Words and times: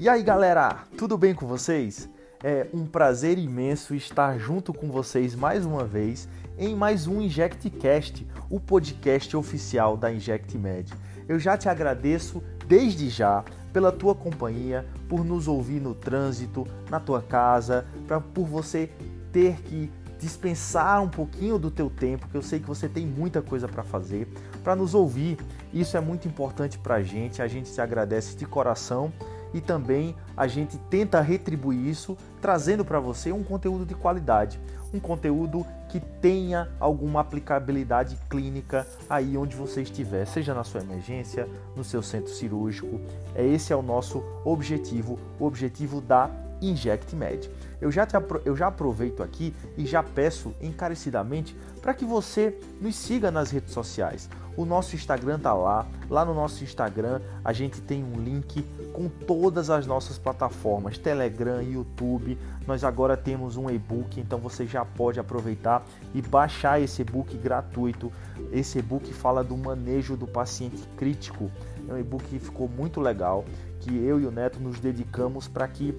E 0.00 0.08
aí 0.08 0.22
galera, 0.22 0.84
tudo 0.96 1.18
bem 1.18 1.34
com 1.34 1.44
vocês? 1.44 2.08
É 2.40 2.68
um 2.72 2.86
prazer 2.86 3.36
imenso 3.36 3.96
estar 3.96 4.38
junto 4.38 4.72
com 4.72 4.88
vocês 4.92 5.34
mais 5.34 5.66
uma 5.66 5.84
vez 5.84 6.28
em 6.56 6.76
mais 6.76 7.08
um 7.08 7.20
InjectCast, 7.20 8.24
o 8.48 8.60
podcast 8.60 9.36
oficial 9.36 9.96
da 9.96 10.12
InjectMed. 10.12 10.94
Eu 11.28 11.36
já 11.40 11.56
te 11.56 11.68
agradeço 11.68 12.40
desde 12.64 13.10
já 13.10 13.44
pela 13.72 13.90
tua 13.90 14.14
companhia, 14.14 14.86
por 15.08 15.24
nos 15.24 15.48
ouvir 15.48 15.80
no 15.80 15.96
trânsito, 15.96 16.64
na 16.88 17.00
tua 17.00 17.20
casa, 17.20 17.84
pra, 18.06 18.20
por 18.20 18.46
você 18.46 18.88
ter 19.32 19.60
que 19.62 19.90
dispensar 20.16 21.02
um 21.02 21.08
pouquinho 21.08 21.58
do 21.58 21.72
teu 21.72 21.90
tempo, 21.90 22.28
que 22.28 22.36
eu 22.36 22.42
sei 22.42 22.60
que 22.60 22.68
você 22.68 22.88
tem 22.88 23.04
muita 23.04 23.42
coisa 23.42 23.66
para 23.66 23.82
fazer, 23.82 24.28
para 24.62 24.76
nos 24.76 24.94
ouvir. 24.94 25.38
Isso 25.74 25.96
é 25.96 26.00
muito 26.00 26.28
importante 26.28 26.78
para 26.78 26.96
a 26.96 27.02
gente, 27.02 27.42
a 27.42 27.48
gente 27.48 27.72
te 27.72 27.80
agradece 27.80 28.36
de 28.36 28.46
coração 28.46 29.12
e 29.52 29.60
também 29.60 30.14
a 30.36 30.46
gente 30.46 30.78
tenta 30.90 31.20
retribuir 31.20 31.86
isso 31.86 32.16
trazendo 32.40 32.84
para 32.84 33.00
você 33.00 33.32
um 33.32 33.42
conteúdo 33.42 33.84
de 33.84 33.94
qualidade, 33.94 34.60
um 34.92 35.00
conteúdo 35.00 35.66
que 35.88 36.00
tenha 36.00 36.68
alguma 36.78 37.20
aplicabilidade 37.20 38.18
clínica 38.28 38.86
aí 39.08 39.36
onde 39.36 39.56
você 39.56 39.82
estiver, 39.82 40.26
seja 40.26 40.54
na 40.54 40.64
sua 40.64 40.80
emergência, 40.80 41.48
no 41.74 41.82
seu 41.82 42.02
centro 42.02 42.32
cirúrgico. 42.32 43.00
É 43.34 43.44
esse 43.44 43.72
é 43.72 43.76
o 43.76 43.82
nosso 43.82 44.22
objetivo, 44.44 45.18
o 45.38 45.46
objetivo 45.46 46.00
da 46.00 46.30
InjectMed. 46.60 47.50
Eu 47.80 47.90
já, 47.90 48.04
te, 48.04 48.14
eu 48.44 48.56
já 48.56 48.68
aproveito 48.68 49.22
aqui 49.22 49.54
e 49.76 49.86
já 49.86 50.02
peço 50.02 50.54
encarecidamente 50.60 51.56
para 51.80 51.94
que 51.94 52.04
você 52.04 52.58
nos 52.80 52.96
siga 52.96 53.30
nas 53.30 53.50
redes 53.50 53.72
sociais. 53.72 54.28
O 54.56 54.64
nosso 54.64 54.96
Instagram 54.96 55.38
tá 55.38 55.54
lá. 55.54 55.86
Lá 56.10 56.24
no 56.24 56.34
nosso 56.34 56.64
Instagram 56.64 57.20
a 57.44 57.52
gente 57.52 57.80
tem 57.80 58.02
um 58.02 58.20
link 58.20 58.64
com 58.92 59.08
todas 59.08 59.70
as 59.70 59.86
nossas 59.86 60.18
plataformas, 60.18 60.98
Telegram, 60.98 61.62
YouTube. 61.62 62.36
Nós 62.66 62.82
agora 62.82 63.16
temos 63.16 63.56
um 63.56 63.70
e-book, 63.70 64.20
então 64.20 64.40
você 64.40 64.66
já 64.66 64.84
pode 64.84 65.20
aproveitar 65.20 65.86
e 66.12 66.20
baixar 66.20 66.80
esse 66.80 67.02
e-book 67.02 67.36
gratuito. 67.38 68.12
Esse 68.50 68.80
e-book 68.80 69.12
fala 69.12 69.44
do 69.44 69.56
manejo 69.56 70.16
do 70.16 70.26
paciente 70.26 70.82
crítico. 70.96 71.48
É 71.88 71.92
um 71.92 71.98
e-book 71.98 72.24
que 72.24 72.40
ficou 72.40 72.68
muito 72.68 73.00
legal, 73.00 73.44
que 73.80 73.96
eu 73.96 74.20
e 74.20 74.26
o 74.26 74.30
Neto 74.32 74.58
nos 74.58 74.80
dedicamos 74.80 75.46
para 75.46 75.68
que 75.68 75.94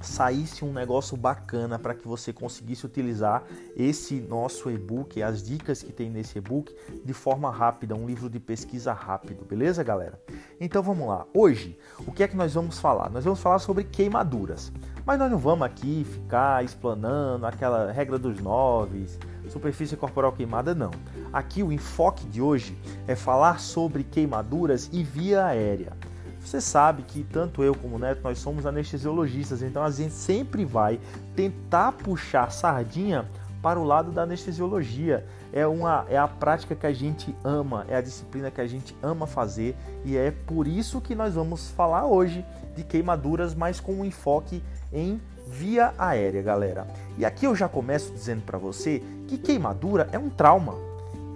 saísse 0.00 0.64
um 0.64 0.72
negócio 0.72 1.16
bacana 1.16 1.78
para 1.78 1.94
que 1.94 2.06
você 2.06 2.32
conseguisse 2.32 2.86
utilizar 2.86 3.44
esse 3.76 4.20
nosso 4.20 4.70
e-book, 4.70 5.22
as 5.22 5.42
dicas 5.42 5.82
que 5.82 5.92
tem 5.92 6.10
nesse 6.10 6.38
e-book 6.38 6.74
de 7.04 7.12
forma 7.12 7.50
rápida, 7.50 7.94
um 7.94 8.06
livro 8.06 8.28
de 8.28 8.40
pesquisa 8.40 8.92
rápido, 8.92 9.44
beleza, 9.44 9.82
galera? 9.84 10.20
Então 10.60 10.82
vamos 10.82 11.06
lá. 11.06 11.26
Hoje, 11.34 11.78
o 12.06 12.12
que 12.12 12.22
é 12.22 12.28
que 12.28 12.36
nós 12.36 12.54
vamos 12.54 12.78
falar? 12.78 13.10
Nós 13.10 13.24
vamos 13.24 13.40
falar 13.40 13.58
sobre 13.58 13.84
queimaduras. 13.84 14.72
Mas 15.04 15.18
nós 15.18 15.30
não 15.30 15.38
vamos 15.38 15.66
aqui 15.66 16.04
ficar 16.04 16.64
explanando 16.64 17.46
aquela 17.46 17.90
regra 17.90 18.18
dos 18.18 18.40
nove, 18.40 19.06
superfície 19.50 19.96
corporal 19.96 20.32
queimada, 20.32 20.74
não. 20.74 20.90
Aqui 21.32 21.62
o 21.62 21.72
enfoque 21.72 22.26
de 22.26 22.40
hoje 22.40 22.78
é 23.06 23.14
falar 23.14 23.60
sobre 23.60 24.04
queimaduras 24.04 24.88
e 24.92 25.02
via 25.02 25.44
aérea. 25.44 25.92
Você 26.44 26.60
sabe 26.60 27.02
que 27.02 27.22
tanto 27.22 27.62
eu 27.62 27.74
como 27.74 27.96
o 27.96 27.98
Neto 27.98 28.22
nós 28.22 28.38
somos 28.38 28.66
anestesiologistas, 28.66 29.62
então 29.62 29.82
a 29.82 29.90
gente 29.90 30.14
sempre 30.14 30.64
vai 30.64 30.98
tentar 31.36 31.92
puxar 31.92 32.50
sardinha 32.50 33.26
para 33.62 33.78
o 33.78 33.84
lado 33.84 34.10
da 34.10 34.22
anestesiologia. 34.22 35.24
É, 35.52 35.66
uma, 35.66 36.06
é 36.08 36.16
a 36.16 36.28
prática 36.28 36.74
que 36.74 36.86
a 36.86 36.92
gente 36.92 37.34
ama, 37.44 37.84
é 37.88 37.96
a 37.96 38.00
disciplina 38.00 38.50
que 38.50 38.60
a 38.60 38.66
gente 38.66 38.96
ama 39.02 39.26
fazer 39.26 39.76
e 40.04 40.16
é 40.16 40.30
por 40.30 40.66
isso 40.66 41.00
que 41.00 41.14
nós 41.14 41.34
vamos 41.34 41.70
falar 41.70 42.06
hoje 42.06 42.44
de 42.74 42.84
queimaduras, 42.84 43.54
mas 43.54 43.80
com 43.80 43.92
um 43.94 44.04
enfoque 44.04 44.62
em 44.92 45.20
via 45.46 45.92
aérea, 45.98 46.42
galera. 46.42 46.86
E 47.18 47.24
aqui 47.24 47.44
eu 47.44 47.54
já 47.54 47.68
começo 47.68 48.12
dizendo 48.12 48.42
para 48.42 48.58
você 48.58 49.02
que 49.26 49.36
queimadura 49.36 50.08
é 50.12 50.18
um 50.18 50.30
trauma. 50.30 50.89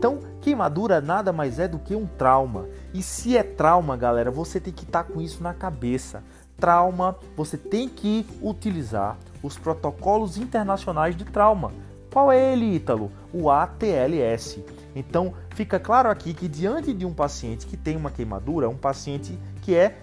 Então, 0.05 0.19
queimadura 0.43 1.01
nada 1.01 1.33
mais 1.33 1.59
é 1.59 1.67
do 1.67 1.79
que 1.79 1.97
um 1.97 2.05
trauma. 2.05 2.69
E 2.93 3.03
se 3.03 3.39
é 3.39 3.43
trauma, 3.43 3.97
galera, 3.97 4.31
você 4.31 4.61
tem 4.61 4.71
que 4.71 4.85
estar 4.85 5.03
tá 5.03 5.11
com 5.11 5.19
isso 5.19 5.43
na 5.43 5.55
cabeça. 5.55 6.23
Trauma, 6.59 7.17
você 7.35 7.57
tem 7.57 7.89
que 7.89 8.27
utilizar 8.43 9.17
os 9.43 9.57
protocolos 9.57 10.37
internacionais 10.37 11.17
de 11.17 11.25
trauma. 11.25 11.73
Qual 12.13 12.31
é 12.31 12.53
ele, 12.53 12.75
Ítalo? 12.75 13.11
O 13.33 13.49
ATLS. 13.49 14.63
Então, 14.95 15.33
fica 15.55 15.81
claro 15.81 16.11
aqui 16.11 16.35
que 16.35 16.49
diante 16.49 16.93
de 16.93 17.07
um 17.07 17.15
paciente 17.15 17.65
que 17.65 17.75
tem 17.75 17.97
uma 17.97 18.11
queimadura, 18.11 18.69
um 18.69 18.77
paciente 18.77 19.39
que 19.63 19.75
é 19.75 19.97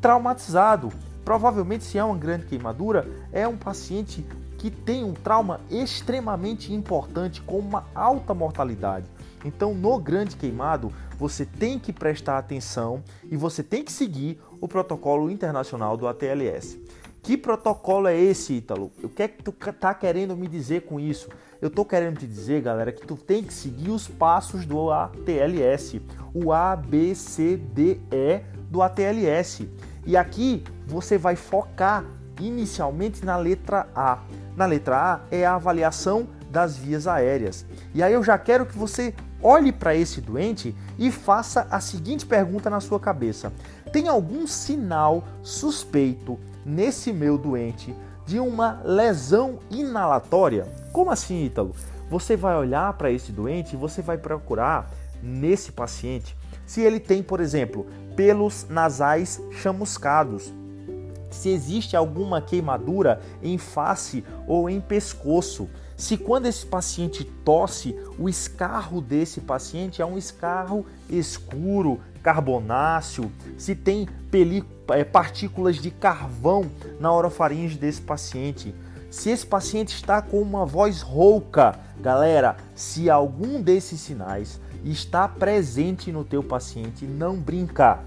traumatizado, 0.00 0.88
provavelmente 1.24 1.84
se 1.84 1.96
é 1.96 2.02
uma 2.02 2.16
grande 2.16 2.46
queimadura, 2.46 3.08
é 3.30 3.46
um 3.46 3.56
paciente 3.56 4.26
que 4.58 4.72
tem 4.72 5.04
um 5.04 5.12
trauma 5.12 5.60
extremamente 5.70 6.72
importante 6.72 7.40
com 7.42 7.60
uma 7.60 7.84
alta 7.94 8.34
mortalidade. 8.34 9.06
Então, 9.44 9.74
no 9.74 9.98
grande 9.98 10.36
queimado, 10.36 10.92
você 11.18 11.44
tem 11.44 11.78
que 11.78 11.92
prestar 11.92 12.38
atenção 12.38 13.02
e 13.24 13.36
você 13.36 13.62
tem 13.62 13.84
que 13.84 13.92
seguir 13.92 14.40
o 14.60 14.68
protocolo 14.68 15.30
internacional 15.30 15.96
do 15.96 16.06
ATLS. 16.06 16.78
Que 17.22 17.36
protocolo 17.36 18.06
é 18.06 18.16
esse, 18.16 18.54
Ítalo? 18.54 18.92
O 19.02 19.08
que 19.08 19.22
é 19.24 19.28
que 19.28 19.42
tu 19.42 19.50
tá 19.50 19.92
querendo 19.92 20.36
me 20.36 20.46
dizer 20.46 20.82
com 20.82 21.00
isso? 21.00 21.28
Eu 21.60 21.68
tô 21.68 21.84
querendo 21.84 22.18
te 22.18 22.26
dizer, 22.26 22.62
galera, 22.62 22.92
que 22.92 23.04
tu 23.04 23.16
tem 23.16 23.42
que 23.42 23.52
seguir 23.52 23.90
os 23.90 24.06
passos 24.06 24.64
do 24.64 24.92
ATLS, 24.92 26.00
o 26.32 26.52
A, 26.52 26.76
B, 26.76 27.14
C, 27.16 27.56
D, 27.56 27.98
E 28.12 28.42
do 28.70 28.80
ATLS. 28.80 29.68
E 30.06 30.16
aqui 30.16 30.62
você 30.86 31.18
vai 31.18 31.34
focar 31.34 32.04
inicialmente 32.40 33.24
na 33.24 33.36
letra 33.36 33.88
A. 33.92 34.20
Na 34.54 34.66
letra 34.66 34.96
A 34.96 35.20
é 35.30 35.44
a 35.44 35.56
avaliação 35.56 36.28
das 36.48 36.76
vias 36.76 37.08
aéreas. 37.08 37.66
E 37.92 38.02
aí 38.02 38.12
eu 38.12 38.22
já 38.22 38.38
quero 38.38 38.66
que 38.66 38.78
você 38.78 39.12
olhe 39.46 39.70
para 39.70 39.94
esse 39.94 40.20
doente 40.20 40.74
e 40.98 41.10
faça 41.12 41.68
a 41.70 41.78
seguinte 41.78 42.26
pergunta 42.26 42.68
na 42.68 42.80
sua 42.80 42.98
cabeça: 42.98 43.52
tem 43.92 44.08
algum 44.08 44.46
sinal 44.46 45.22
suspeito 45.42 46.38
nesse 46.64 47.12
meu 47.12 47.38
doente 47.38 47.94
de 48.26 48.40
uma 48.40 48.82
lesão 48.84 49.60
inalatória? 49.70 50.66
Como 50.92 51.12
assim, 51.12 51.44
Ítalo? 51.44 51.74
Você 52.10 52.36
vai 52.36 52.56
olhar 52.56 52.92
para 52.94 53.10
esse 53.10 53.30
doente 53.30 53.74
e 53.74 53.76
você 53.76 54.02
vai 54.02 54.18
procurar 54.18 54.90
nesse 55.22 55.72
paciente 55.72 56.36
se 56.66 56.80
ele 56.80 56.98
tem, 56.98 57.22
por 57.22 57.40
exemplo, 57.40 57.86
pelos 58.16 58.66
nasais 58.68 59.40
chamuscados, 59.52 60.52
se 61.30 61.48
existe 61.48 61.96
alguma 61.96 62.40
queimadura 62.40 63.20
em 63.42 63.56
face 63.56 64.24
ou 64.46 64.68
em 64.68 64.80
pescoço 64.80 65.68
se 65.96 66.18
quando 66.18 66.46
esse 66.46 66.66
paciente 66.66 67.24
tosse, 67.24 67.96
o 68.18 68.28
escarro 68.28 69.00
desse 69.00 69.40
paciente 69.40 70.02
é 70.02 70.06
um 70.06 70.18
escarro 70.18 70.84
escuro, 71.08 72.00
carbonáceo, 72.22 73.32
se 73.56 73.74
tem 73.74 74.06
é, 74.90 75.04
partículas 75.04 75.76
de 75.76 75.90
carvão 75.90 76.70
na 77.00 77.10
orofaringe 77.10 77.78
desse 77.78 78.02
paciente, 78.02 78.74
se 79.10 79.30
esse 79.30 79.46
paciente 79.46 79.94
está 79.94 80.20
com 80.20 80.42
uma 80.42 80.66
voz 80.66 81.00
rouca, 81.00 81.78
galera, 81.98 82.56
se 82.74 83.08
algum 83.08 83.62
desses 83.62 84.00
sinais 84.00 84.60
está 84.84 85.26
presente 85.26 86.12
no 86.12 86.24
teu 86.24 86.42
paciente, 86.42 87.06
não 87.06 87.36
brinca. 87.36 88.00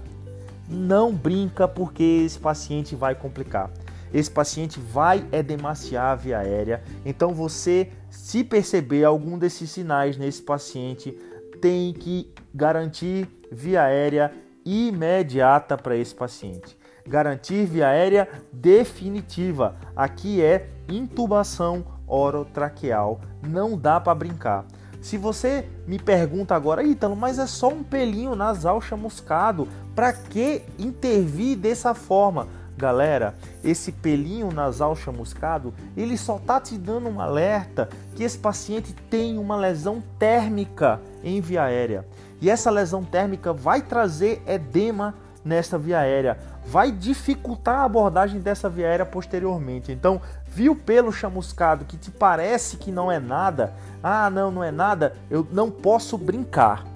Não 0.68 1.12
brinca 1.12 1.66
porque 1.66 2.22
esse 2.24 2.38
paciente 2.38 2.94
vai 2.94 3.16
complicar 3.16 3.68
esse 4.12 4.30
paciente 4.30 4.80
vai 4.80 5.24
edemaciar 5.32 6.12
a 6.12 6.14
via 6.14 6.38
aérea. 6.38 6.82
Então 7.04 7.32
você, 7.34 7.90
se 8.10 8.42
perceber 8.44 9.04
algum 9.04 9.38
desses 9.38 9.70
sinais 9.70 10.16
nesse 10.16 10.42
paciente, 10.42 11.16
tem 11.60 11.92
que 11.92 12.32
garantir 12.54 13.28
via 13.50 13.82
aérea 13.82 14.32
imediata 14.64 15.76
para 15.76 15.96
esse 15.96 16.14
paciente. 16.14 16.76
Garantir 17.06 17.66
via 17.66 17.88
aérea 17.88 18.28
definitiva. 18.52 19.76
Aqui 19.96 20.42
é 20.42 20.68
intubação 20.88 21.84
orotraqueal. 22.06 23.20
Não 23.42 23.76
dá 23.76 24.00
para 24.00 24.14
brincar. 24.14 24.66
Se 25.00 25.16
você 25.16 25.66
me 25.86 25.98
pergunta 25.98 26.54
agora, 26.54 26.82
Ítalo, 26.82 27.16
mas 27.16 27.38
é 27.38 27.46
só 27.46 27.68
um 27.68 27.82
pelinho 27.82 28.34
nasal 28.34 28.80
chamuscado, 28.82 29.66
para 29.94 30.12
que 30.12 30.62
intervir 30.78 31.56
dessa 31.56 31.94
forma? 31.94 32.48
Galera, 32.80 33.34
esse 33.62 33.92
pelinho 33.92 34.50
nasal 34.50 34.96
chamuscado, 34.96 35.74
ele 35.94 36.16
só 36.16 36.38
tá 36.38 36.58
te 36.58 36.78
dando 36.78 37.10
um 37.10 37.20
alerta 37.20 37.90
que 38.16 38.24
esse 38.24 38.38
paciente 38.38 38.94
tem 39.10 39.36
uma 39.36 39.54
lesão 39.54 40.02
térmica 40.18 40.98
em 41.22 41.42
via 41.42 41.64
aérea. 41.64 42.06
E 42.40 42.48
essa 42.48 42.70
lesão 42.70 43.04
térmica 43.04 43.52
vai 43.52 43.82
trazer 43.82 44.42
edema 44.46 45.14
nessa 45.44 45.76
via 45.76 45.98
aérea, 45.98 46.38
vai 46.64 46.90
dificultar 46.90 47.80
a 47.80 47.84
abordagem 47.84 48.40
dessa 48.40 48.66
via 48.70 48.86
aérea 48.86 49.04
posteriormente. 49.04 49.92
Então, 49.92 50.18
viu 50.46 50.74
pelo 50.74 51.12
chamuscado 51.12 51.84
que 51.84 51.98
te 51.98 52.10
parece 52.10 52.78
que 52.78 52.90
não 52.90 53.12
é 53.12 53.20
nada? 53.20 53.74
Ah, 54.02 54.30
não, 54.30 54.50
não 54.50 54.64
é 54.64 54.70
nada. 54.70 55.14
Eu 55.30 55.46
não 55.52 55.70
posso 55.70 56.16
brincar. 56.16 56.86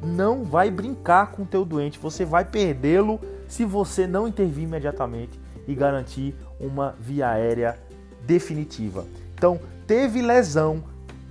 Não 0.00 0.44
vai 0.44 0.70
brincar 0.70 1.32
com 1.32 1.42
o 1.42 1.46
teu 1.46 1.64
doente, 1.64 1.98
você 1.98 2.24
vai 2.24 2.44
perdê-lo 2.44 3.18
se 3.54 3.64
você 3.64 4.04
não 4.04 4.26
intervir 4.26 4.64
imediatamente 4.64 5.38
e 5.68 5.76
garantir 5.76 6.34
uma 6.58 6.92
via 6.98 7.28
aérea 7.28 7.78
definitiva. 8.26 9.04
Então, 9.32 9.60
teve 9.86 10.20
lesão 10.20 10.82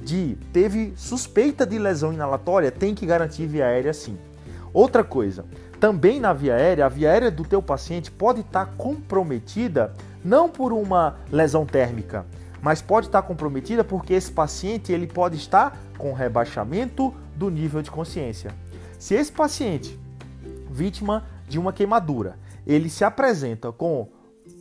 de, 0.01 0.37
teve 0.53 0.93
suspeita 0.95 1.65
de 1.65 1.77
lesão 1.77 2.13
inalatória, 2.13 2.71
tem 2.71 2.95
que 2.95 3.05
garantir 3.05 3.45
via 3.45 3.65
aérea 3.65 3.93
sim. 3.93 4.17
Outra 4.73 5.03
coisa, 5.03 5.43
também 5.81 6.17
na 6.17 6.31
via 6.31 6.55
aérea, 6.55 6.85
a 6.85 6.89
via 6.89 7.11
aérea 7.11 7.29
do 7.29 7.43
teu 7.43 7.61
paciente 7.61 8.09
pode 8.09 8.39
estar 8.39 8.67
comprometida 8.77 9.93
não 10.23 10.47
por 10.47 10.71
uma 10.71 11.17
lesão 11.29 11.65
térmica, 11.65 12.25
mas 12.61 12.81
pode 12.81 13.07
estar 13.07 13.21
comprometida 13.23 13.83
porque 13.83 14.13
esse 14.13 14.31
paciente 14.31 14.93
ele 14.93 15.07
pode 15.07 15.35
estar 15.35 15.77
com 15.97 16.13
rebaixamento 16.13 17.13
do 17.35 17.49
nível 17.49 17.81
de 17.81 17.91
consciência. 17.91 18.51
Se 18.97 19.13
esse 19.13 19.31
paciente, 19.31 19.99
vítima 20.71 21.25
de 21.47 21.59
uma 21.59 21.73
queimadura, 21.73 22.37
ele 22.65 22.89
se 22.89 23.03
apresenta 23.03 23.71
com 23.71 24.07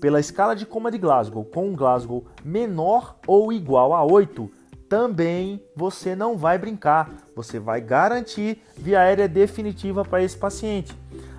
pela 0.00 0.20
escala 0.20 0.54
de 0.54 0.66
coma 0.66 0.90
de 0.90 0.98
Glasgow 0.98 1.44
com 1.44 1.68
um 1.68 1.76
Glasgow 1.76 2.24
menor 2.44 3.18
ou 3.26 3.52
igual 3.52 3.94
a 3.94 4.04
8, 4.04 4.50
também 4.88 5.62
você 5.74 6.14
não 6.14 6.36
vai 6.36 6.58
brincar, 6.58 7.10
você 7.34 7.58
vai 7.58 7.80
garantir 7.80 8.62
via 8.76 9.00
aérea 9.00 9.28
definitiva 9.28 10.04
para 10.04 10.22
esse 10.22 10.36
paciente. 10.36 10.96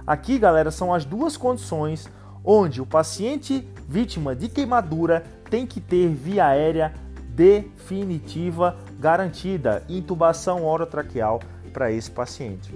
Aqui, 0.07 0.40
galera, 0.40 0.72
são 0.72 0.94
as 0.94 1.06
duas 1.06 1.38
condições 1.38 2.10
onde 2.44 2.81
o 2.81 2.86
paciente 2.86 3.68
vítima 3.88 4.36
de 4.36 4.50
queimadura 4.50 5.24
tem 5.50 5.66
que 5.68 5.80
ter 5.80 6.10
via 6.10 6.48
aérea 6.48 6.94
definitiva 7.30 8.75
garantida, 9.00 9.84
intubação 9.88 10.66
orotraqueal 10.66 11.39
para 11.72 11.92
esse 11.92 12.10
paciente. 12.10 12.74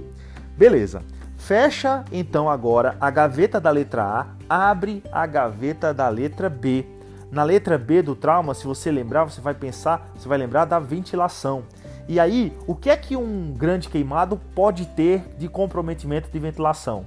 Beleza. 0.58 1.02
Fecha 1.38 2.04
então 2.12 2.50
agora 2.50 2.98
a 3.00 3.10
gaveta 3.10 3.62
da 3.62 3.70
letra 3.70 4.04
A, 4.04 4.70
abre 4.70 5.02
a 5.12 5.26
gaveta 5.26 5.94
da 5.94 6.10
letra 6.10 6.50
B. 6.50 6.86
Na 7.32 7.44
letra 7.44 7.78
B 7.78 8.02
do 8.02 8.16
trauma, 8.16 8.54
se 8.54 8.66
você 8.66 8.92
lembrar, 8.92 9.24
você 9.26 9.40
vai 9.40 9.54
pensar, 9.54 10.10
você 10.16 10.28
vai 10.28 10.38
lembrar 10.38 10.66
da 10.66 10.80
ventilação. 10.80 11.64
E 12.08 12.20
aí, 12.20 12.58
o 12.66 12.74
que 12.74 12.90
é 12.90 12.98
que 12.98 13.16
um 13.16 13.54
grande 13.54 13.90
queimado 13.90 14.40
pode 14.56 14.86
ter 14.88 15.24
de 15.38 15.48
comprometimento 15.48 16.30
de 16.32 16.40
ventilação? 16.40 17.06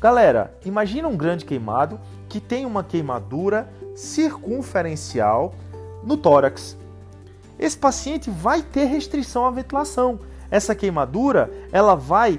Galera, 0.00 0.54
imagina 0.64 1.08
um 1.08 1.16
grande 1.16 1.44
queimado 1.44 1.98
que 2.28 2.40
tem 2.40 2.64
uma 2.64 2.84
queimadura 2.84 3.68
circunferencial 3.94 5.54
no 6.02 6.16
tórax. 6.16 6.76
Esse 7.58 7.76
paciente 7.76 8.30
vai 8.30 8.62
ter 8.62 8.84
restrição 8.84 9.46
à 9.46 9.50
ventilação. 9.50 10.20
Essa 10.50 10.74
queimadura, 10.74 11.50
ela 11.72 11.94
vai 11.94 12.38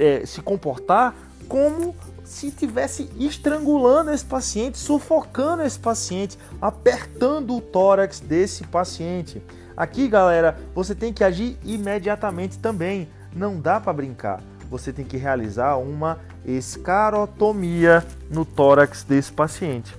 é, 0.00 0.24
se 0.24 0.40
comportar 0.40 1.14
como 1.46 1.94
se 2.24 2.46
estivesse 2.46 3.10
estrangulando 3.18 4.12
esse 4.12 4.24
paciente, 4.24 4.78
sufocando 4.78 5.62
esse 5.62 5.78
paciente, 5.78 6.38
apertando 6.60 7.56
o 7.56 7.60
tórax 7.60 8.20
desse 8.20 8.64
paciente. 8.64 9.42
Aqui, 9.76 10.08
galera, 10.08 10.58
você 10.74 10.94
tem 10.94 11.12
que 11.12 11.24
agir 11.24 11.58
imediatamente 11.64 12.58
também. 12.58 13.08
Não 13.34 13.60
dá 13.60 13.80
para 13.80 13.92
brincar. 13.92 14.40
Você 14.70 14.92
tem 14.92 15.04
que 15.04 15.16
realizar 15.16 15.76
uma 15.76 16.18
escarotomia 16.44 18.06
no 18.30 18.44
tórax 18.44 19.02
desse 19.02 19.32
paciente. 19.32 19.94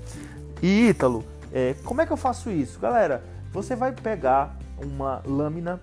E 0.61 0.87
Ítalo, 0.87 1.25
é, 1.53 1.75
como 1.83 2.01
é 2.01 2.05
que 2.05 2.13
eu 2.13 2.17
faço 2.17 2.49
isso? 2.49 2.79
Galera, 2.79 3.23
você 3.51 3.75
vai 3.75 3.91
pegar 3.91 4.55
uma 4.81 5.21
lâmina 5.25 5.81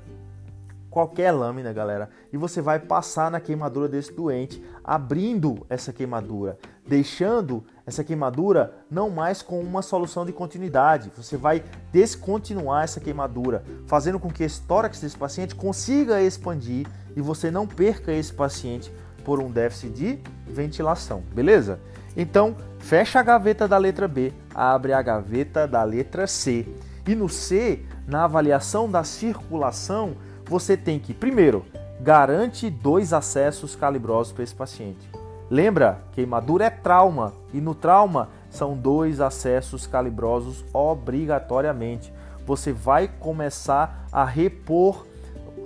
qualquer 0.91 1.33
lâmina, 1.33 1.73
galera, 1.73 2.09
e 2.33 2.37
você 2.37 2.61
vai 2.61 2.79
passar 2.79 3.31
na 3.31 3.41
queimadura 3.41 3.89
desse 3.89 4.13
doente, 4.13 4.63
abrindo 4.83 5.67
essa 5.69 5.93
queimadura, 5.93 6.59
deixando 6.87 7.65
essa 7.87 8.03
queimadura 8.03 8.75
não 8.91 9.11
mais 9.11 9.43
com 9.43 9.61
uma 9.61 9.83
solução 9.83 10.25
de 10.25 10.33
continuidade. 10.33 11.11
Você 11.17 11.37
vai 11.37 11.63
descontinuar 11.93 12.85
essa 12.85 13.01
queimadura, 13.01 13.63
fazendo 13.87 14.19
com 14.19 14.31
que 14.31 14.43
esse 14.43 14.63
tórax 14.63 15.01
desse 15.01 15.17
paciente 15.17 15.55
consiga 15.55 16.23
expandir 16.23 16.87
e 17.15 17.21
você 17.21 17.51
não 17.51 17.67
perca 17.67 18.13
esse 18.13 18.33
paciente 18.33 18.93
por 19.25 19.41
um 19.41 19.51
déficit 19.51 19.93
de 19.93 20.19
ventilação, 20.47 21.23
beleza? 21.35 21.79
Então, 22.17 22.57
fecha 22.79 23.21
a 23.21 23.23
gaveta 23.23 23.69
da 23.69 23.77
letra 23.77 24.09
B, 24.09 24.33
abre 24.55 24.93
a 24.93 25.03
gaveta 25.03 25.69
da 25.69 25.85
letra 25.85 26.27
C. 26.27 26.67
E 27.07 27.15
no 27.15 27.29
C, 27.29 27.85
na 28.07 28.25
avaliação 28.25 28.91
da 28.91 29.05
circulação, 29.05 30.17
você 30.49 30.77
tem 30.77 30.99
que, 30.99 31.13
primeiro, 31.13 31.65
garante 32.01 32.71
dois 32.71 33.13
acessos 33.13 33.77
calibrosos 33.77 34.33
para 34.33 34.45
esse 34.45 34.55
paciente. 34.55 35.09
Lembra, 35.51 36.01
queimadura 36.13 36.65
é 36.65 36.71
trauma 36.71 37.33
e 37.53 37.61
no 37.61 37.75
trauma 37.75 38.29
são 38.51 38.77
dois 38.77 39.21
acessos 39.21 39.87
calibrosos 39.87 40.65
obrigatoriamente. 40.73 42.13
Você 42.47 42.73
vai 42.73 43.09
começar 43.09 44.07
a 44.11 44.25
repor 44.25 45.07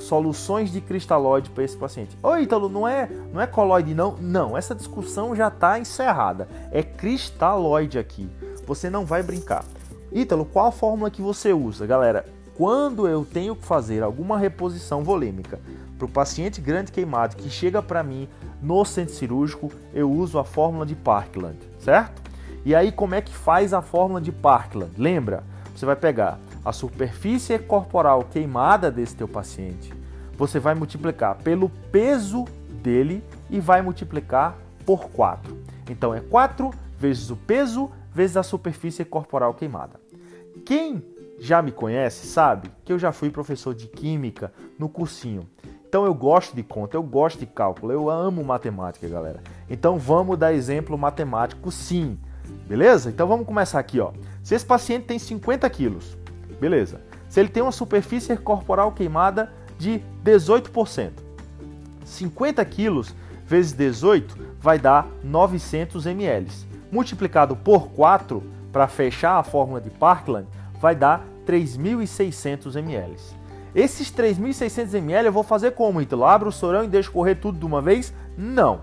soluções 0.00 0.72
de 0.72 0.80
cristalóide 0.80 1.50
para 1.50 1.64
esse 1.64 1.76
paciente. 1.76 2.18
Ô 2.22 2.36
Ítalo, 2.36 2.68
não 2.68 2.86
é, 2.86 3.08
não 3.32 3.40
é 3.40 3.46
coloide 3.46 3.94
não? 3.94 4.16
Não, 4.20 4.56
essa 4.56 4.74
discussão 4.74 5.34
já 5.34 5.48
está 5.48 5.78
encerrada. 5.78 6.48
É 6.70 6.82
cristalóide 6.82 7.98
aqui. 7.98 8.28
Você 8.66 8.90
não 8.90 9.04
vai 9.04 9.22
brincar. 9.22 9.64
Ítalo, 10.10 10.44
qual 10.44 10.66
a 10.66 10.72
fórmula 10.72 11.10
que 11.10 11.22
você 11.22 11.52
usa? 11.52 11.86
Galera, 11.86 12.24
quando 12.62 13.08
eu 13.08 13.24
tenho 13.24 13.56
que 13.56 13.66
fazer 13.66 14.04
alguma 14.04 14.38
reposição 14.38 15.02
volêmica 15.02 15.58
para 15.98 16.06
o 16.06 16.08
paciente 16.08 16.60
grande 16.60 16.92
queimado 16.92 17.34
que 17.34 17.50
chega 17.50 17.82
para 17.82 18.04
mim 18.04 18.28
no 18.62 18.84
centro 18.84 19.16
cirúrgico, 19.16 19.72
eu 19.92 20.08
uso 20.08 20.38
a 20.38 20.44
fórmula 20.44 20.86
de 20.86 20.94
Parkland, 20.94 21.58
certo? 21.80 22.22
E 22.64 22.72
aí 22.72 22.92
como 22.92 23.16
é 23.16 23.20
que 23.20 23.34
faz 23.34 23.74
a 23.74 23.82
fórmula 23.82 24.20
de 24.20 24.30
Parkland? 24.30 24.92
Lembra? 24.96 25.42
Você 25.74 25.84
vai 25.84 25.96
pegar 25.96 26.38
a 26.64 26.72
superfície 26.72 27.58
corporal 27.58 28.22
queimada 28.30 28.92
desse 28.92 29.16
teu 29.16 29.26
paciente, 29.26 29.92
você 30.38 30.60
vai 30.60 30.76
multiplicar 30.76 31.38
pelo 31.38 31.68
peso 31.90 32.44
dele 32.80 33.24
e 33.50 33.58
vai 33.58 33.82
multiplicar 33.82 34.56
por 34.86 35.08
4. 35.08 35.58
Então 35.90 36.14
é 36.14 36.20
4 36.20 36.70
vezes 36.96 37.28
o 37.28 37.34
peso 37.34 37.90
vezes 38.14 38.36
a 38.36 38.44
superfície 38.44 39.04
corporal 39.04 39.52
queimada. 39.52 40.00
Quem 40.64 41.02
já 41.42 41.60
me 41.60 41.72
conhece 41.72 42.28
sabe 42.28 42.70
que 42.84 42.92
eu 42.92 42.98
já 43.00 43.10
fui 43.10 43.28
professor 43.28 43.74
de 43.74 43.88
química 43.88 44.52
no 44.78 44.88
cursinho. 44.88 45.48
Então 45.88 46.04
eu 46.04 46.14
gosto 46.14 46.54
de 46.54 46.62
conta, 46.62 46.96
eu 46.96 47.02
gosto 47.02 47.40
de 47.40 47.46
cálculo, 47.46 47.92
eu 47.92 48.08
amo 48.08 48.44
matemática, 48.44 49.08
galera. 49.08 49.42
Então 49.68 49.98
vamos 49.98 50.38
dar 50.38 50.54
exemplo 50.54 50.96
matemático 50.96 51.72
sim, 51.72 52.16
beleza? 52.68 53.10
Então 53.10 53.26
vamos 53.26 53.44
começar 53.44 53.80
aqui, 53.80 53.98
ó. 53.98 54.12
Se 54.40 54.54
esse 54.54 54.64
paciente 54.64 55.06
tem 55.06 55.18
50 55.18 55.68
quilos, 55.68 56.16
beleza? 56.60 57.00
Se 57.28 57.40
ele 57.40 57.48
tem 57.48 57.60
uma 57.60 57.72
superfície 57.72 58.36
corporal 58.36 58.92
queimada 58.92 59.52
de 59.76 60.00
18%, 60.24 61.10
50 62.04 62.64
quilos 62.66 63.16
vezes 63.44 63.72
18 63.72 64.38
vai 64.60 64.78
dar 64.78 65.08
900 65.24 66.06
ml. 66.06 66.48
Multiplicado 66.92 67.56
por 67.56 67.88
4 67.88 68.40
para 68.70 68.86
fechar 68.86 69.38
a 69.38 69.42
fórmula 69.42 69.80
de 69.80 69.90
Parkland 69.90 70.46
vai 70.80 70.94
dar 70.94 71.31
3.600 71.46 72.76
ml. 72.76 73.16
Esses 73.74 74.12
3.600 74.12 74.94
ml 74.94 75.26
eu 75.26 75.32
vou 75.32 75.42
fazer 75.42 75.72
como, 75.72 76.00
Ítalo? 76.00 76.24
Abro 76.24 76.50
o 76.50 76.52
sorão 76.52 76.84
e 76.84 76.88
deixo 76.88 77.12
correr 77.12 77.36
tudo 77.36 77.58
de 77.58 77.64
uma 77.64 77.80
vez? 77.80 78.12
Não. 78.36 78.80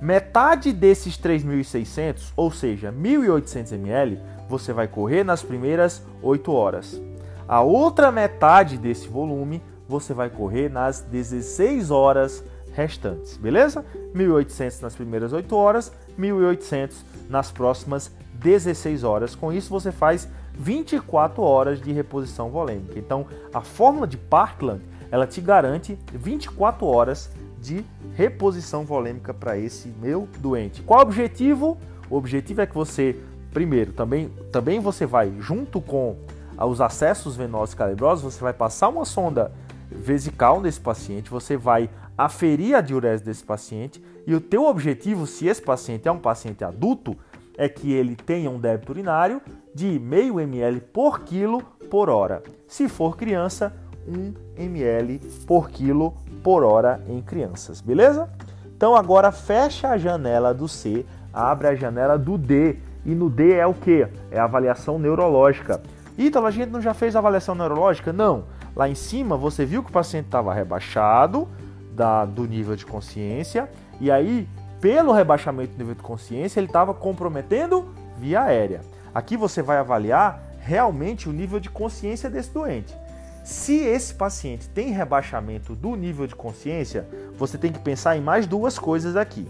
Metade 0.00 0.72
desses 0.72 1.18
3.600, 1.18 2.32
ou 2.36 2.50
seja, 2.50 2.92
1.800 2.92 3.72
ml, 3.72 4.20
você 4.48 4.72
vai 4.72 4.86
correr 4.86 5.24
nas 5.24 5.42
primeiras 5.42 6.02
8 6.22 6.52
horas. 6.52 7.00
A 7.48 7.62
outra 7.62 8.10
metade 8.10 8.76
desse 8.76 9.08
volume 9.08 9.62
você 9.88 10.12
vai 10.12 10.28
correr 10.28 10.68
nas 10.68 11.00
16 11.00 11.90
horas 11.90 12.44
restantes, 12.76 13.38
beleza? 13.38 13.84
1.800 14.14 14.82
nas 14.82 14.94
primeiras 14.94 15.32
8 15.32 15.56
horas, 15.56 15.90
1.800 16.18 16.92
nas 17.28 17.50
próximas 17.50 18.12
16 18.34 19.02
horas. 19.02 19.34
Com 19.34 19.50
isso 19.50 19.70
você 19.70 19.90
faz 19.90 20.28
24 20.52 21.42
horas 21.42 21.80
de 21.80 21.90
reposição 21.90 22.50
volêmica. 22.50 22.98
Então, 22.98 23.26
a 23.52 23.62
fórmula 23.62 24.06
de 24.06 24.18
Parkland, 24.18 24.82
ela 25.10 25.26
te 25.26 25.40
garante 25.40 25.98
24 26.12 26.86
horas 26.86 27.30
de 27.58 27.82
reposição 28.14 28.84
volêmica 28.84 29.32
para 29.32 29.58
esse 29.58 29.88
meu 29.88 30.28
doente. 30.38 30.82
Qual 30.82 31.00
o 31.00 31.02
objetivo? 31.02 31.78
O 32.10 32.16
objetivo 32.16 32.60
é 32.60 32.66
que 32.66 32.74
você, 32.74 33.16
primeiro, 33.52 33.92
também, 33.92 34.28
também 34.52 34.80
você 34.80 35.06
vai, 35.06 35.32
junto 35.40 35.80
com 35.80 36.16
os 36.58 36.80
acessos 36.80 37.36
venosos 37.36 37.74
calibrosos, 37.74 38.34
você 38.34 38.40
vai 38.40 38.52
passar 38.52 38.88
uma 38.88 39.04
sonda 39.04 39.50
vesical 39.90 40.60
nesse 40.60 40.80
paciente, 40.80 41.30
você 41.30 41.56
vai 41.56 41.88
aferir 42.16 42.74
a 42.74 42.80
diurese 42.80 43.24
desse 43.24 43.44
paciente 43.44 44.02
e 44.26 44.34
o 44.34 44.40
teu 44.40 44.66
objetivo, 44.66 45.26
se 45.26 45.46
esse 45.46 45.62
paciente 45.62 46.08
é 46.08 46.12
um 46.12 46.18
paciente 46.18 46.64
adulto, 46.64 47.16
é 47.56 47.68
que 47.68 47.92
ele 47.92 48.16
tenha 48.16 48.50
um 48.50 48.58
débito 48.58 48.92
urinário 48.92 49.40
de 49.74 49.98
meio 49.98 50.40
ml 50.40 50.80
por 50.80 51.20
quilo 51.20 51.62
por 51.90 52.10
hora. 52.10 52.42
Se 52.66 52.88
for 52.88 53.16
criança, 53.16 53.72
1 54.06 54.34
ml 54.56 55.18
por 55.46 55.70
quilo 55.70 56.14
por 56.42 56.62
hora 56.62 57.02
em 57.08 57.20
crianças, 57.22 57.80
beleza? 57.80 58.28
Então 58.76 58.94
agora 58.94 59.32
fecha 59.32 59.88
a 59.88 59.98
janela 59.98 60.52
do 60.52 60.68
C, 60.68 61.04
abre 61.32 61.68
a 61.68 61.74
janela 61.74 62.18
do 62.18 62.36
D 62.36 62.76
E 63.06 63.14
no 63.14 63.30
D 63.30 63.52
é 63.52 63.64
o 63.64 63.72
que? 63.72 64.06
É 64.32 64.38
a 64.38 64.44
avaliação 64.44 64.98
neurológica. 64.98 65.80
Ítalo, 66.18 66.46
a 66.46 66.50
gente 66.50 66.70
não 66.70 66.80
já 66.80 66.92
fez 66.92 67.14
avaliação 67.14 67.54
neurológica? 67.54 68.12
Não. 68.12 68.44
Lá 68.74 68.88
em 68.88 68.96
cima 68.96 69.36
você 69.36 69.64
viu 69.64 69.82
que 69.82 69.90
o 69.90 69.92
paciente 69.92 70.26
estava 70.26 70.52
rebaixado 70.52 71.48
da, 71.96 72.24
do 72.24 72.46
nível 72.46 72.76
de 72.76 72.84
consciência 72.84 73.68
e 74.00 74.10
aí, 74.10 74.46
pelo 74.80 75.12
rebaixamento 75.12 75.72
do 75.72 75.78
nível 75.78 75.94
de 75.94 76.02
consciência, 76.02 76.60
ele 76.60 76.66
estava 76.66 76.92
comprometendo 76.92 77.88
via 78.18 78.42
aérea. 78.42 78.82
Aqui 79.14 79.36
você 79.36 79.62
vai 79.62 79.78
avaliar 79.78 80.42
realmente 80.60 81.28
o 81.28 81.32
nível 81.32 81.58
de 81.58 81.70
consciência 81.70 82.28
desse 82.28 82.50
doente. 82.50 82.94
Se 83.42 83.76
esse 83.76 84.12
paciente 84.12 84.68
tem 84.68 84.90
rebaixamento 84.90 85.74
do 85.74 85.94
nível 85.94 86.26
de 86.26 86.34
consciência, 86.34 87.08
você 87.38 87.56
tem 87.56 87.72
que 87.72 87.78
pensar 87.78 88.16
em 88.16 88.20
mais 88.20 88.46
duas 88.46 88.78
coisas 88.78 89.16
aqui. 89.16 89.48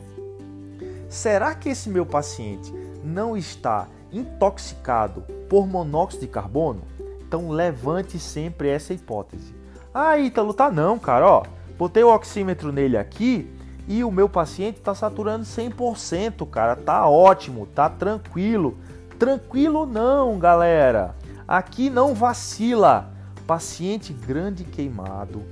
Será 1.09 1.55
que 1.55 1.71
esse 1.71 1.89
meu 1.89 2.05
paciente 2.05 2.73
não 3.03 3.37
está 3.37 3.89
intoxicado 4.13 5.23
por 5.49 5.67
monóxido 5.67 6.27
de 6.27 6.29
carbono? 6.29 6.83
Então 7.27 7.49
levante 7.49 8.19
sempre 8.19 8.69
essa 8.69 8.93
hipótese. 8.93 9.55
Ah, 9.93 10.19
Ítalo, 10.19 10.53
tá 10.53 10.71
não, 10.71 10.99
cara, 10.99 11.27
ó. 11.27 11.43
Botei 11.79 12.03
o 12.03 12.15
oxímetro 12.15 12.73
nele 12.73 12.97
aqui 12.97 13.51
e 13.87 14.03
o 14.03 14.11
meu 14.11 14.29
paciente 14.29 14.79
está 14.79 14.95
saturando 14.95 15.45
100%, 15.45 16.49
cara. 16.49 16.75
Tá 16.75 17.09
ótimo, 17.09 17.67
tá 17.67 17.89
tranquilo. 17.89 18.79
Tranquilo 19.19 19.87
não, 19.87 20.39
galera. 20.39 21.15
Aqui 21.47 21.89
não 21.91 22.15
vacila 22.15 23.13
paciente 23.47 24.13
grande 24.13 24.65
queimado 24.65 25.45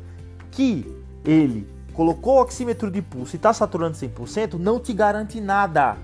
que 0.51 0.85
ele 1.25 1.69
colocou 1.93 2.39
o 2.39 2.43
oxímetro 2.43 2.91
de 2.91 3.01
pulso 3.01 3.37
e 3.37 3.39
está 3.39 3.53
saturando 3.53 3.97
100%, 3.97 4.55
não 4.55 4.81
te 4.81 4.93
garante 4.93 5.41
nada. 5.41 5.97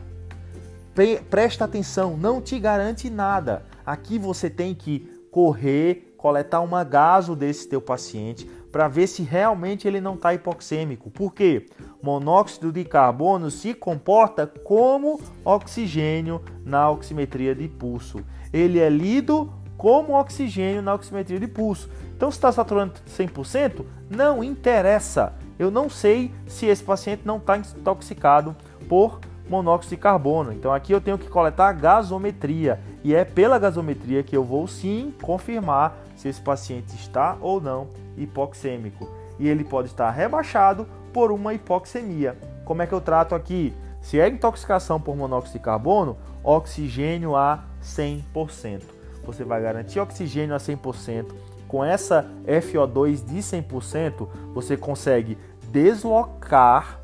Pre 0.95 1.21
presta 1.29 1.65
atenção, 1.65 2.17
não 2.17 2.41
te 2.41 2.59
garante 2.59 3.11
nada. 3.11 3.65
Aqui 3.85 4.19
você 4.19 4.49
tem 4.49 4.75
que 4.75 5.01
correr, 5.31 6.15
coletar 6.17 6.61
uma 6.61 6.85
gaso 6.85 7.35
desse 7.35 7.69
teu 7.69 7.81
paciente 7.81 8.49
para 8.71 8.89
ver 8.89 9.07
se 9.07 9.23
realmente 9.23 9.87
ele 9.87 10.01
não 10.01 10.15
está 10.15 10.33
hipoxêmico. 10.33 11.11
Por 11.11 11.35
quê? 11.35 11.67
Monóxido 12.03 12.73
de 12.73 12.85
carbono 12.85 13.51
se 13.51 13.75
comporta 13.75 14.47
como 14.47 15.21
oxigênio 15.45 16.41
na 16.65 16.91
oximetria 16.91 17.55
de 17.55 17.69
pulso. 17.69 18.25
Ele 18.53 18.79
é 18.79 18.89
lido 18.89 19.53
como 19.77 20.13
oxigênio 20.13 20.83
na 20.83 20.95
oximetria 20.95 21.41
de 21.41 21.47
pulso. 21.47 21.91
Então, 22.15 22.31
se 22.31 22.37
está 22.37 22.53
saturando 22.53 22.93
100%, 23.09 23.85
não 24.11 24.45
interessa. 24.45 25.33
Eu 25.59 25.71
não 25.71 25.89
sei 25.89 26.31
se 26.47 26.67
esse 26.67 26.85
paciente 26.85 27.23
não 27.25 27.39
está 27.39 27.57
intoxicado 27.57 28.55
por 28.89 29.21
monóxido 29.49 29.97
de 29.97 30.03
carbono. 30.03 30.53
Então, 30.53 30.73
aqui 30.73 30.93
eu 30.93 31.01
tenho 31.01 31.17
que 31.17 31.29
coletar 31.29 31.69
a 31.69 31.73
gasometria. 31.73 32.79
E 33.03 33.15
é 33.15 33.25
pela 33.25 33.59
gasometria 33.59 34.23
que 34.23 34.37
eu 34.37 34.45
vou 34.45 34.67
sim 34.67 35.15
confirmar 35.23 35.97
se 36.17 36.29
esse 36.29 36.41
paciente 36.41 36.95
está 36.95 37.37
ou 37.41 37.61
não 37.61 37.89
hipoxêmico. 38.17 39.09
E 39.39 39.49
ele 39.49 39.65
pode 39.65 39.89
estar 39.89 40.11
rebaixado 40.11 40.87
por 41.13 41.33
uma 41.33 41.55
hipoxemia. 41.55 42.37
Como 42.65 42.83
é 42.83 42.87
que 42.87 42.93
eu 42.93 43.01
trato 43.01 43.35
aqui? 43.35 43.75
Se 44.03 44.21
é 44.21 44.29
intoxicação 44.29 45.01
por 45.01 45.17
monóxido 45.17 45.59
de 45.59 45.65
carbono, 45.65 46.17
oxigênio 46.45 47.37
a 47.37 47.65
100% 47.83 49.01
você 49.25 49.45
vai 49.45 49.63
garantir 49.63 50.01
oxigênio 50.01 50.55
a 50.55 50.59
100%. 50.59 51.27
Com 51.69 51.85
essa 51.85 52.29
FO2 52.47 53.25
de 53.25 53.39
100%, 53.39 54.27
você 54.53 54.77
consegue 54.77 55.39
deslocar 55.71 57.01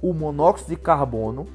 o 0.00 0.12
monóxido 0.12 0.70
de 0.70 0.76
carbono 0.76 1.46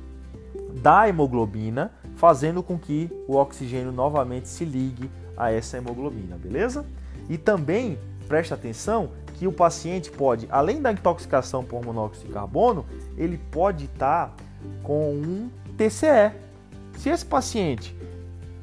da 0.81 1.08
hemoglobina, 1.08 1.91
fazendo 2.19 2.61
com 2.61 2.77
que 2.77 3.09
o 3.29 3.38
oxigênio 3.38 3.93
novamente 3.93 4.49
se 4.49 4.65
ligue 4.65 5.09
a 5.38 5.53
essa 5.53 5.77
hemoglobina, 5.77 6.35
beleza? 6.35 6.85
E 7.29 7.38
também 7.38 7.97
preste 8.27 8.53
atenção 8.53 9.11
que 9.35 9.47
o 9.47 9.53
paciente 9.53 10.11
pode, 10.11 10.45
além 10.51 10.81
da 10.81 10.91
intoxicação 10.91 11.63
por 11.63 11.81
monóxido 11.81 12.27
de 12.27 12.33
carbono, 12.33 12.85
ele 13.17 13.38
pode 13.49 13.85
estar 13.85 14.35
com 14.83 15.13
um 15.13 15.49
TCE. 15.77 16.33
Se 16.97 17.07
esse 17.07 17.25
paciente, 17.25 17.97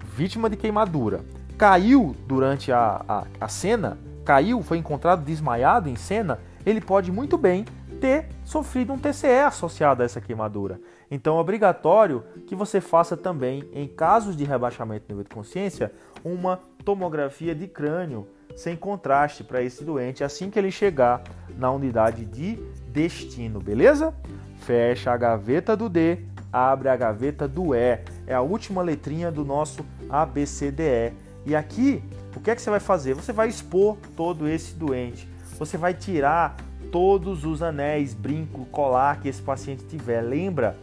vítima 0.05 0.51
de 0.51 0.57
queimadura, 0.59 1.25
caiu 1.57 2.15
durante 2.27 2.71
a, 2.71 3.03
a, 3.09 3.25
a 3.41 3.49
cena, 3.49 3.97
caiu, 4.23 4.63
foi 4.63 4.77
encontrado 4.77 5.25
desmaiado 5.25 5.89
em 5.89 5.97
cena, 5.97 6.41
ele 6.67 6.83
pode 6.83 7.11
muito 7.11 7.39
bem 7.39 7.65
ter 8.03 8.29
sofrido 8.45 8.93
um 8.93 8.99
TCE 8.99 9.47
associado 9.47 10.03
a 10.03 10.05
essa 10.05 10.21
queimadura. 10.21 10.79
Então 11.11 11.37
é 11.37 11.41
obrigatório 11.41 12.25
que 12.47 12.55
você 12.55 12.81
faça 12.81 13.17
também, 13.17 13.69
em 13.73 13.87
casos 13.87 14.37
de 14.37 14.45
rebaixamento 14.45 15.07
do 15.07 15.11
nível 15.11 15.25
de 15.25 15.35
consciência, 15.35 15.93
uma 16.25 16.61
tomografia 16.85 17.55
de 17.55 17.67
crânio 17.67 18.27
sem 18.57 18.77
contraste 18.77 19.45
para 19.45 19.63
esse 19.63 19.85
doente 19.85 20.25
assim 20.25 20.51
que 20.51 20.59
ele 20.59 20.71
chegar 20.71 21.23
na 21.57 21.71
unidade 21.71 22.25
de 22.25 22.57
destino, 22.89 23.61
beleza? 23.61 24.15
Fecha 24.61 25.13
a 25.13 25.17
gaveta 25.17 25.77
do 25.77 25.89
D, 25.89 26.21
abre 26.53 26.89
a 26.89 26.97
gaveta 26.97 27.47
do 27.47 27.75
E. 27.75 28.01
É 28.27 28.35
a 28.35 28.41
última 28.41 28.83
letrinha 28.83 29.31
do 29.31 29.45
nosso 29.45 29.85
ABCDE 30.09 31.13
e 31.47 31.55
aqui, 31.55 32.03
o 32.35 32.41
que 32.41 32.51
é 32.51 32.57
que 32.57 32.61
você 32.61 32.71
vai 32.71 32.81
fazer? 32.81 33.15
Você 33.15 33.33
vai 33.33 33.49
expor 33.49 33.97
todo 34.17 34.49
esse 34.49 34.75
doente. 34.75 35.29
Você 35.59 35.79
vai 35.79 35.95
tirar 35.95 36.57
todos 36.91 37.45
os 37.45 37.63
anéis, 37.63 38.15
brinco, 38.15 38.65
colar 38.67 39.21
que 39.21 39.29
esse 39.29 39.41
paciente 39.41 39.85
tiver. 39.85 40.21
Lembra 40.23 40.77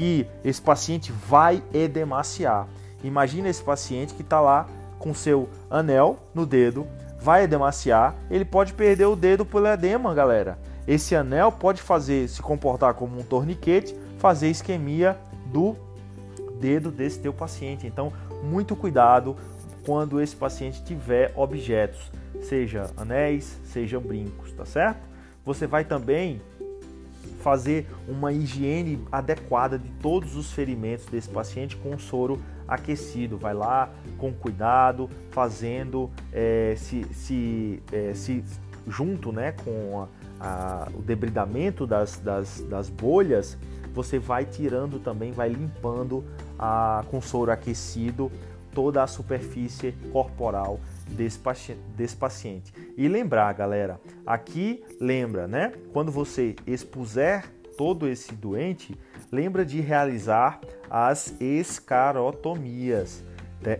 que 0.00 0.26
esse 0.42 0.62
paciente 0.62 1.12
vai 1.12 1.62
edemaciar. 1.74 2.66
Imagina 3.04 3.50
esse 3.50 3.62
paciente 3.62 4.14
que 4.14 4.22
está 4.22 4.40
lá 4.40 4.66
com 4.98 5.12
seu 5.12 5.46
anel 5.68 6.18
no 6.34 6.46
dedo, 6.46 6.86
vai 7.20 7.44
edemaciar, 7.44 8.14
ele 8.30 8.46
pode 8.46 8.72
perder 8.72 9.04
o 9.04 9.14
dedo 9.14 9.44
pelo 9.44 9.66
edema, 9.66 10.14
galera. 10.14 10.58
Esse 10.88 11.14
anel 11.14 11.52
pode 11.52 11.82
fazer 11.82 12.26
se 12.30 12.40
comportar 12.40 12.94
como 12.94 13.20
um 13.20 13.22
torniquete, 13.22 13.94
fazer 14.16 14.48
isquemia 14.48 15.18
do 15.52 15.76
dedo 16.58 16.90
desse 16.90 17.18
teu 17.18 17.34
paciente. 17.34 17.86
Então, 17.86 18.10
muito 18.42 18.74
cuidado, 18.74 19.36
quando 19.84 20.18
esse 20.18 20.34
paciente 20.34 20.82
tiver 20.82 21.30
objetos, 21.36 22.10
seja 22.40 22.90
anéis, 22.96 23.60
sejam 23.64 24.00
brincos, 24.00 24.50
tá 24.52 24.64
certo? 24.64 25.06
Você 25.44 25.66
vai 25.66 25.84
também 25.84 26.40
fazer 27.40 27.86
uma 28.06 28.32
higiene 28.32 29.02
adequada 29.10 29.78
de 29.78 29.88
todos 30.00 30.36
os 30.36 30.52
ferimentos 30.52 31.06
desse 31.06 31.28
paciente 31.28 31.76
com 31.76 31.98
soro 31.98 32.40
aquecido. 32.68 33.36
Vai 33.36 33.54
lá 33.54 33.90
com 34.18 34.32
cuidado, 34.32 35.10
fazendo 35.30 36.10
é, 36.32 36.74
se, 36.76 37.04
se, 37.12 37.82
é, 37.90 38.14
se 38.14 38.44
junto 38.86 39.32
né, 39.32 39.52
com 39.52 40.06
a, 40.40 40.86
a, 40.86 40.88
o 40.94 41.02
debridamento 41.02 41.86
das, 41.86 42.18
das, 42.18 42.60
das 42.68 42.88
bolhas, 42.88 43.58
você 43.92 44.18
vai 44.18 44.44
tirando 44.44 44.98
também, 45.00 45.32
vai 45.32 45.48
limpando 45.48 46.24
a, 46.58 47.04
com 47.10 47.20
soro 47.20 47.50
aquecido 47.50 48.30
toda 48.72 49.02
a 49.02 49.06
superfície 49.06 49.92
corporal 50.12 50.78
desse 51.10 51.38
paciente, 51.38 51.80
desse 51.96 52.16
paciente. 52.16 52.72
E 52.96 53.08
lembrar, 53.08 53.52
galera, 53.52 54.00
aqui 54.26 54.82
lembra, 55.00 55.46
né? 55.46 55.72
Quando 55.92 56.10
você 56.10 56.54
expuser 56.66 57.44
todo 57.76 58.08
esse 58.08 58.34
doente, 58.34 58.98
lembra 59.32 59.64
de 59.64 59.80
realizar 59.80 60.60
as 60.88 61.34
escarotomias, 61.40 63.22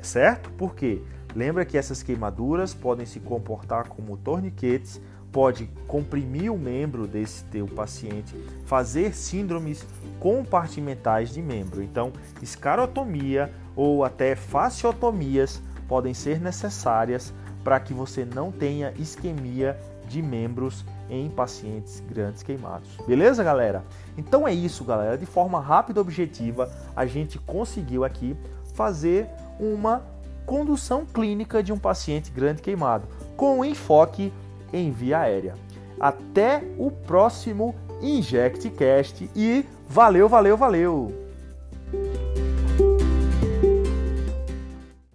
certo? 0.03 0.51
Por 0.53 0.75
quê? 0.75 1.03
Lembra 1.35 1.65
que 1.65 1.79
essas 1.79 2.03
queimaduras 2.03 2.75
podem 2.75 3.07
se 3.07 3.21
comportar 3.21 3.89
como 3.89 4.17
torniquetes, 4.17 5.01
pode 5.31 5.71
comprimir 5.87 6.53
o 6.53 6.59
membro 6.59 7.07
desse 7.07 7.45
teu 7.45 7.67
paciente, 7.67 8.35
fazer 8.65 9.15
síndromes 9.15 9.87
compartimentais 10.19 11.31
de 11.31 11.41
membro. 11.41 11.83
Então, 11.83 12.13
escarotomia 12.43 13.53
ou 13.77 14.05
até 14.05 14.35
fasciotomias 14.35 15.63
podem 15.90 16.14
ser 16.14 16.40
necessárias 16.40 17.35
para 17.64 17.80
que 17.80 17.92
você 17.92 18.25
não 18.25 18.52
tenha 18.52 18.94
isquemia 18.97 19.76
de 20.06 20.23
membros 20.23 20.85
em 21.11 21.28
pacientes 21.28 22.00
grandes 22.09 22.44
queimados. 22.44 22.88
Beleza, 23.09 23.42
galera? 23.42 23.85
Então 24.16 24.47
é 24.47 24.54
isso, 24.54 24.85
galera. 24.85 25.18
De 25.18 25.26
forma 25.26 25.61
rápida 25.61 25.99
e 25.99 26.02
objetiva, 26.02 26.70
a 26.94 27.06
gente 27.06 27.40
conseguiu 27.40 28.04
aqui 28.04 28.37
fazer 28.73 29.28
uma 29.59 30.04
condução 30.47 31.04
clínica 31.04 31.61
de 31.61 31.73
um 31.73 31.78
paciente 31.78 32.30
grande 32.30 32.62
queimado, 32.62 33.09
com 33.37 33.64
enfoque 33.64 34.32
em 34.73 34.92
via 34.92 35.18
aérea. 35.18 35.54
Até 35.99 36.62
o 36.78 36.92
próximo 36.92 37.75
InjectCast 38.00 39.28
e 39.35 39.66
valeu, 39.88 40.28
valeu, 40.28 40.56
valeu! 40.56 41.30